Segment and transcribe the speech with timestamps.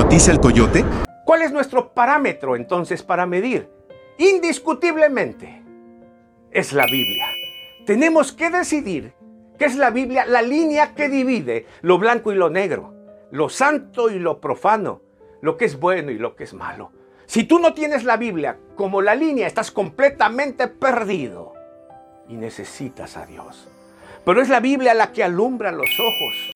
[0.00, 0.82] hipnotiza el coyote?
[1.26, 3.68] ¿Cuál es nuestro parámetro entonces para medir?
[4.16, 5.62] Indiscutiblemente
[6.50, 7.26] es la Biblia.
[7.84, 9.12] Tenemos que decidir
[9.58, 12.94] qué es la Biblia, la línea que divide lo blanco y lo negro,
[13.30, 15.02] lo santo y lo profano,
[15.42, 16.92] lo que es bueno y lo que es malo.
[17.26, 21.52] Si tú no tienes la Biblia como la línea, estás completamente perdido
[22.26, 23.68] y necesitas a Dios.
[24.24, 26.49] Pero es la Biblia la que alumbra los ojos.